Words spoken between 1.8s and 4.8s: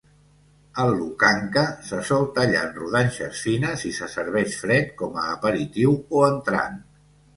se sol tallar en rodanxes fines i se serveix